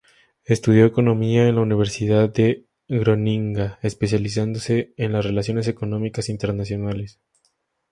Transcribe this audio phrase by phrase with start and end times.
[0.45, 7.19] Estudió Economía en la Universidad de Groninga, especializándose en relaciones económicas internacionales.